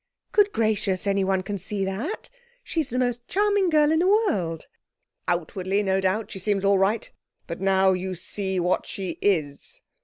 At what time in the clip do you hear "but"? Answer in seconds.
7.45-7.61